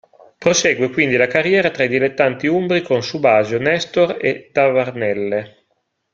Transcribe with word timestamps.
Prosegue 0.39 0.89
quindi 0.89 1.15
la 1.15 1.27
carriera 1.27 1.69
tra 1.69 1.83
i 1.83 1.87
dilettanti 1.87 2.47
umbri 2.47 2.81
con 2.81 3.03
Subasio, 3.03 3.59
Nestor 3.59 4.17
e 4.19 4.49
Tavernelle. 4.51 5.65